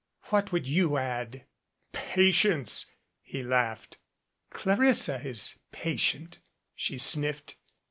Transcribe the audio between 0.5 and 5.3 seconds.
would you add?" "Patience," he laughed. "Clarissa